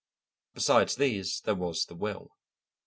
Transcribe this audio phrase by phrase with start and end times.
[0.55, 2.31] Besides these there was the will.